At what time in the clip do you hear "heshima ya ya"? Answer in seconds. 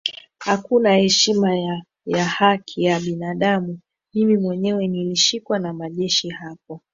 0.95-2.25